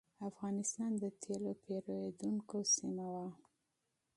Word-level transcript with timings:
افغانستان 0.29 0.91
د 1.01 1.05
تېلو 1.23 1.51
پېرودونکو 1.63 2.57
سیمه 2.75 3.07
وه. 3.13 3.27